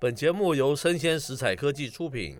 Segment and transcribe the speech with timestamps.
[0.00, 2.38] 本节目由生鲜食材科技出品，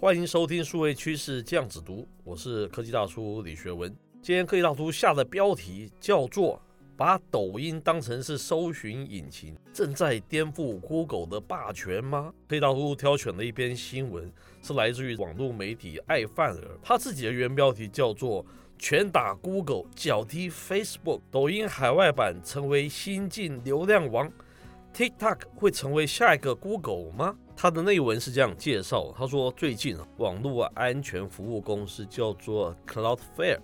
[0.00, 3.94] 欢迎收听数位趋势酱子读，我是科技大叔李学文。
[4.20, 6.60] 今天科技大叔下的标题叫做
[6.98, 14.28] “把抖音当成是搜寻引擎，正在颠覆 Google 的霸权吗？”科技大叔挑选了一篇新闻，
[14.62, 18.44] 是来自于网络媒体爱范儿，他自己的原标题叫做。
[18.78, 24.30] 拳打 Google，脚踢 Facebook，抖音海外版成为新晋流量王
[24.96, 27.36] ，TikTok 会成为下一个 Google 吗？
[27.54, 33.60] 他的内文是这样介绍：他说，最近啊，网络安全服务公司叫做 Cloudflare，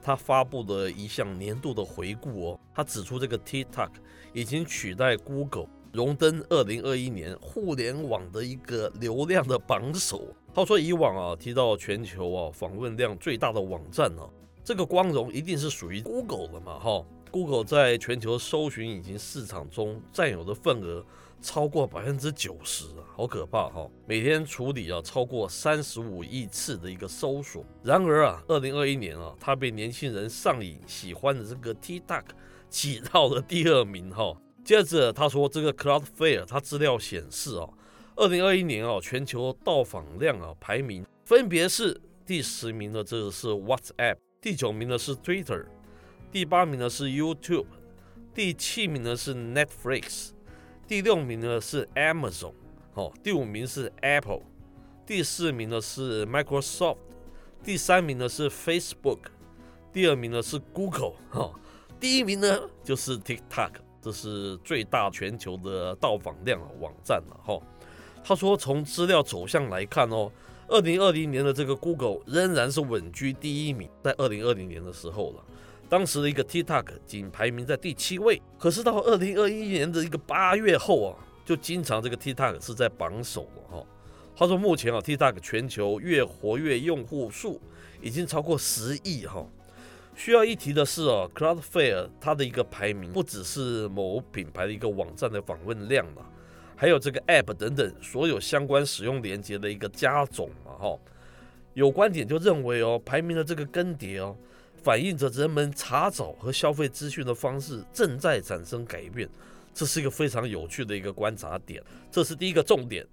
[0.00, 2.60] 他发布了一项年度的回顾哦。
[2.74, 3.90] 他指出，这个 TikTok
[4.32, 10.28] 已经取代 Google，荣登二零二一年互联网的一个流量的榜首。
[10.54, 14.30] 他说，以往啊，提到全球啊访问量最大的网站呢、啊。
[14.64, 16.78] 这个光荣一定是属于 Google 的嘛？
[16.78, 21.04] 哈，Google 在全球搜寻引擎市场中占有的份额
[21.40, 23.88] 超过百分之九十啊，好可怕哈！
[24.06, 27.64] 每天处理啊超过三十五亿次的一个搜索。
[27.82, 32.24] 然而啊，二零二一年啊，它被年轻人上瘾喜欢的这个 TikTok
[32.68, 34.36] 挤到了第二名哈。
[34.62, 37.66] 接着他说，这个 Cloudflare 它资料显示啊，
[38.16, 44.16] 二零二一年啊全球到访量啊排名分别是第十名的这个是 WhatsApp。
[44.42, 45.64] 第九名的是 Twitter，
[46.32, 47.66] 第八名的是 YouTube，
[48.32, 50.30] 第七名的是 Netflix，
[50.86, 52.52] 第六名的是 Amazon，
[52.94, 54.42] 哦，第五名是 Apple，
[55.04, 56.98] 第四名的是 Microsoft，
[57.64, 59.18] 第三名的是 Facebook，
[59.92, 61.52] 第二名的是 Google，哈，
[61.98, 67.60] 第一名呢就是 TikTok，这是最大全球的到访量网站了，哈。
[68.22, 70.30] 他说从资料走向来看哦。
[70.72, 75.44] 二零二零年的这个 Google 仍然是稳居第一名，在二零二零年的时候了，
[75.90, 78.40] 当时的一个 TikTok 仅排名在第七位。
[78.58, 83.86] 可是到二零二一年的一个八月后啊，就经常这个 TikTok 是在榜首了哈。
[84.36, 87.60] 他说目前啊，TikTok 全球月活跃用户数
[88.00, 89.44] 已经超过十亿哈。
[90.14, 96.24] 需要一提的是啊，Cloudflare 它的一个排名不只是某品牌的一个网站的访问量了。
[96.76, 100.98] 还有这个 App 等等，所有相关使用连接的一个加总嘛，哈，
[101.74, 104.34] 有观点就认为哦，排名的这个更迭哦，
[104.82, 109.28] 反映着人们查找和消费资讯的方式正在产生改变，
[109.74, 111.82] 这是一个非常有趣的一个观察点。
[112.10, 113.06] 这是第一个重点。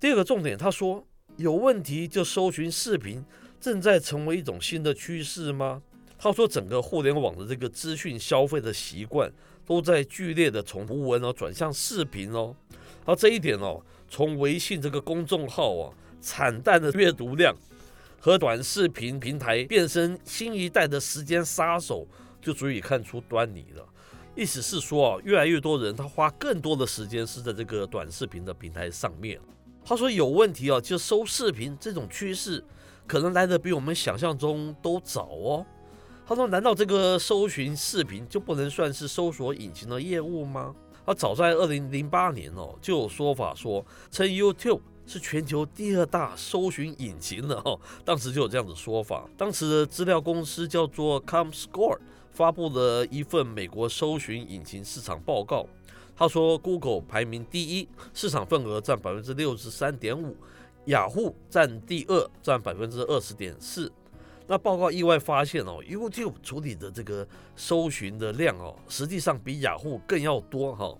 [0.00, 1.04] 第二个重点，他说
[1.36, 3.24] 有问题就搜寻视频，
[3.60, 5.80] 正在成为一种新的趋势吗？
[6.18, 9.32] 他说整个互联网的这个资讯消费的习惯
[9.64, 12.54] 都在剧烈的从图文哦转向视频哦。
[13.04, 17.54] 而这一点哦，从微信这个公众号啊惨淡的阅读量
[18.24, 22.06] 和短视频平台变身新一代的时间杀手，
[22.40, 23.84] 就足以看出端倪了。
[24.36, 29.40] 意思是说啊，越来越多人他花更多的时间是在这个短视频的平台上面。
[29.84, 32.64] 他说有问题啊，就搜视频这种趋势
[33.08, 35.66] 可能来得比我们想象中都早哦。
[36.24, 40.72] 他说，难道这个搜寻视频就不能算是搜索引擎的业务吗？
[41.04, 49.28] 他早在二零零八年哦，就有说法说称 YouTube 是全球第二大搜寻引擎的哈，当时就有这样的说法。
[49.36, 51.98] 当时的资料公司叫做 Comscore，
[52.30, 55.66] 发布了一份美国搜寻引擎市场报告。
[56.14, 60.36] 他说，Google 排名第一，市场份额占百分之六十三点五，
[60.84, 63.90] 雅虎占第二，占百分之二十点四。
[64.46, 67.26] 那报告意外发现哦，YouTube 处理的这个
[67.56, 70.94] 搜寻的量哦，实际上比雅虎更要多哈。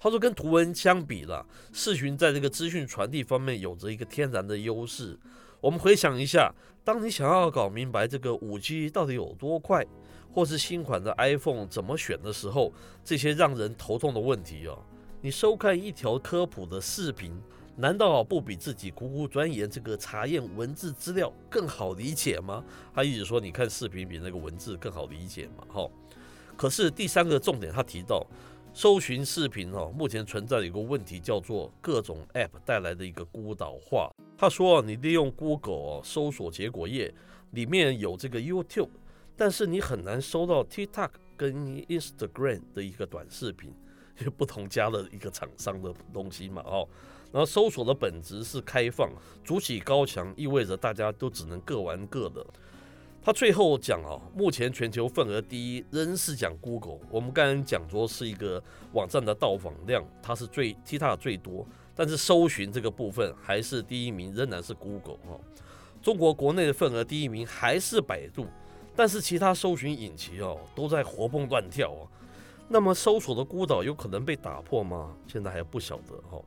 [0.00, 5.18] 他说跟图文相比了，视频在这个资讯传递方面有着一个天然的优势。
[5.60, 6.52] 我们回想一下，
[6.84, 9.84] 当你想要搞明白这个五 G 到底有多快，
[10.32, 12.72] 或是新款的 iPhone 怎么选的时候，
[13.04, 14.78] 这些让人头痛的问题哦，
[15.20, 17.32] 你收看一条科普的视频。
[17.80, 22.64] 难道不比自己苦苦钻研这个查验文字资料更好理解吗？
[22.92, 25.64] 他一直说，你看视频比那个文字更好理解嘛。
[25.68, 25.88] 哈，
[26.56, 28.26] 可是第三个重点，他提到
[28.80, 34.08] 搜寻视频哦，目前存在的一个问题叫做各种 App 带来的一个孤岛化。
[34.36, 37.12] 他说，你利用 Google 搜索结果页
[37.50, 38.90] 里面有这个 YouTube，
[39.36, 41.52] 但是你很难搜到 TikTok 跟
[41.86, 43.74] Instagram 的一个短视频，
[44.20, 46.62] 因为不同家的一个厂商的东西嘛。
[46.64, 46.88] 哦。
[47.32, 49.10] 然后搜索的本质是开放，
[49.42, 52.46] 筑起高墙意味着大家都只能各玩各的。
[53.28, 56.98] 他最后讲啊，目前全球份额第一仍是讲 Google。
[57.10, 58.62] 我们刚刚讲说是一个
[58.94, 65.38] 网站的到访量，它是最 t i t 最多，但是搜寻这个部分还是第一名，仍然是 Google 哈。
[66.00, 68.46] 中国国内的份额第一名还是百度，
[68.96, 72.08] 但是其他搜寻引擎哦都在活蹦乱跳啊。
[72.68, 75.14] 那么搜索的孤岛有可能被打破吗？
[75.26, 76.42] 现在还不晓得哈。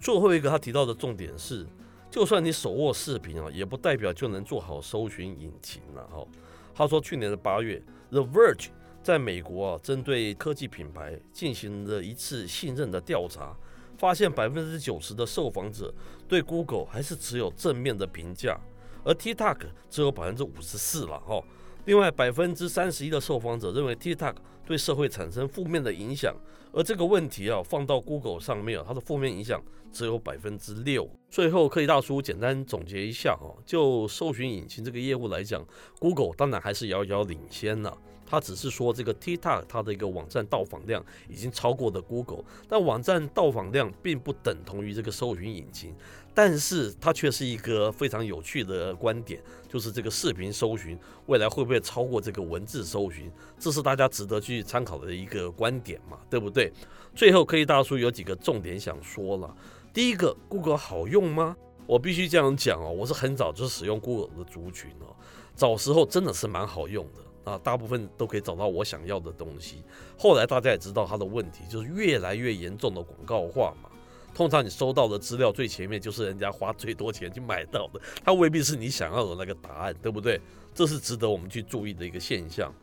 [0.00, 1.64] 最后一个他提到的重点是，
[2.10, 6.26] 就算你手握视频啊，也不代表就能做好搜寻引擎了哈。
[6.74, 8.68] 他说，去年的八月，The Verge
[9.02, 13.56] 在美国啊，针对科技品牌进行了一次信任的调查，
[13.96, 15.92] 发现百分之九十的受访者
[16.28, 18.58] 对 Google 还是持有正面的评价，
[19.04, 19.58] 而 TikTok
[19.88, 21.42] 只有百分之五十四了哈。
[21.86, 24.34] 另外，百分之三十一的受访者认为 TikTok
[24.66, 26.34] 对社会产生负面的影响，
[26.76, 31.08] 而这个问题啊，放到 Google 上面啊，它的负面影响只有百分之六。
[31.30, 35.64] 最后，科技大叔简单总结一下哈，就搜寻引擎这个业务来讲
[35.98, 37.96] ，Google 当然还是遥遥领先了。
[38.26, 45.94] 他只是说这个 TikTok 它的一个网站到访量已经超过了 Google，但网站到访量并不等同于这个搜寻引擎。
[46.34, 53.32] 但是它却是一个非常有趣的观点，就是这个视频搜寻未来会不会超过这个文字搜寻？
[53.58, 56.70] 这是大家值得去参考的一个观点嘛，对不对？
[57.14, 59.56] 最后，科技大叔有几个重点想说了。
[59.94, 61.56] 第一个，Google 好用吗？
[61.86, 65.16] 我必须这样讲哦，我是很早就使用 Google 的族群哦，
[65.54, 69.84] 早时候真的是蛮好用的啊，大部分都可以找到我想要的东西。
[70.18, 73.88] 后来大家也知道它的问题，就是越来越严重的广告化嘛。
[74.34, 80.40] 通常你收到的资料最前面就是人家花最多钱去买到的，它未必是你想要的那个答案，对不对？
[80.74, 82.74] 这是值得我们去注意的一个现象。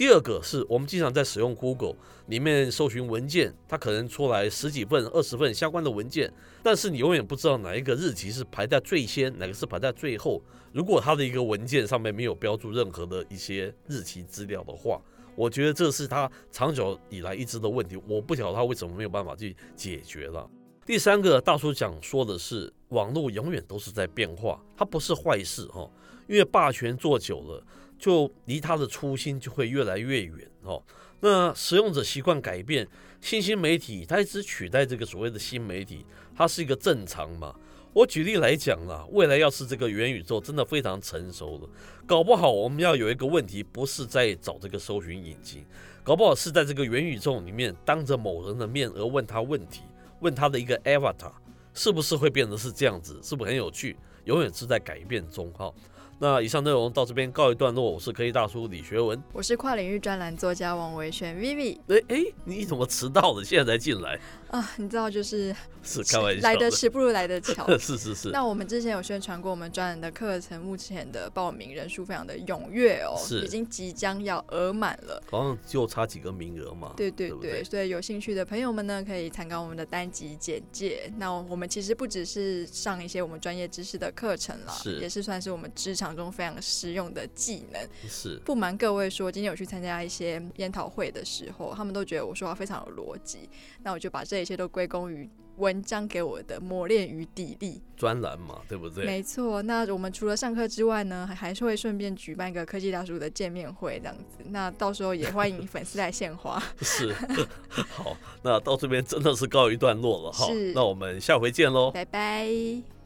[0.00, 1.94] 第二个是我们经常在使用 Google
[2.28, 6.32] 里面搜寻文件，它可能出来十几份、二十份相关的文件，
[6.62, 10.40] 但是你永远不知道哪一个日期是排在最先，哪个是排在最后。
[10.72, 14.98] 如果它的一个文件上面没有标注任何的一些日期资料的话，
[15.36, 18.00] 我觉得这是它长久以来一直的问题。
[18.08, 20.48] 我不晓得它为什么没有办法去解决了。
[20.86, 25.86] 第三个大叔讲说的是，网络永远都是在变化，它不是坏事哈，
[26.26, 27.62] 因为霸权做久了，
[28.00, 30.82] 就离它的初心就会越来越远哦。
[31.20, 32.88] 那使用者习惯改变，
[33.20, 36.04] 新兴媒体它一直取代这个所谓的新媒体，
[36.34, 37.54] 它是一个正常嘛。
[37.92, 41.68] 我举例来讲啦，未来要是这个元宇宙真的非常成熟了，
[42.06, 45.64] 搞不好我们要有一个问题，不是在找这个搜寻引擎，
[46.02, 49.82] 搞不好是在这个元宇宙里面当着某人的面而问他问题。
[50.20, 51.32] 问他的一个 avatar
[51.72, 53.18] 是不是会变得是这样子？
[53.22, 53.96] 是不是很有趣？
[54.24, 55.72] 永远是在改变中哈。
[56.22, 61.78] 那以上内容到这边告一段落，我是科技大叔李学文，我是跨领域专栏作家王维轩 Vivi。
[61.88, 63.42] 哎哎，你怎么迟到了？
[63.42, 64.20] 现在才进来？
[64.50, 67.66] 啊，你知道就是是开玩笑，来得迟不如来得巧。
[67.78, 68.28] 是是是。
[68.28, 76.92] 那我们之前有宣传过我们专栏的课程，目前的报名人数非常的踊跃哦，是已经即将要额满了，好像就差几个名额嘛。
[76.98, 81.10] 对对对，对对，所以有兴趣的朋友们呢，可以参考我们的单集简介。
[81.16, 87.80] 那我们其实不只是上一些我们专业知识的课程了，是也是算是我们职场中非常实用的技能。
[88.08, 93.48] 是不瞒各位说，今天有去参加一些研讨会的时候，他们都觉得我说话非常有逻辑。
[93.84, 94.40] 那我就把这。
[94.40, 95.28] 一切都归功于
[95.58, 97.78] 文章给我的磨练与砥砺。
[97.94, 99.04] 专栏嘛，对不对？
[99.04, 99.60] 没错。
[99.60, 104.38] 那我们除了上课之外呢，还还是会顺便举办一个科技大叔的见面会，这样子。
[104.46, 106.58] 那到时候也欢迎粉丝来献花。
[106.80, 107.12] 是。
[107.68, 110.46] 好，那到这边真的是告一段落了哈。
[110.46, 110.72] 是。
[110.72, 111.90] 那我们下回见喽。
[111.90, 112.99] 拜拜。